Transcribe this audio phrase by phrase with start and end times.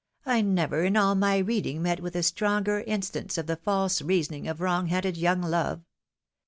[0.35, 4.47] "I never in all my reading met with a stronger instance of the false reasoning
[4.47, 5.83] of wrong headed young love